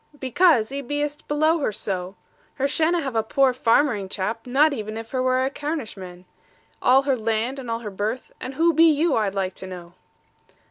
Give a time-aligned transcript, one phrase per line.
[0.19, 2.15] 'Because 'ee be'est below her so.
[2.55, 6.25] Her shanna' have a poor farmering chap, not even if her were a Carnishman.
[6.81, 9.93] All her land, and all her birth and who be you, I'd like to know?'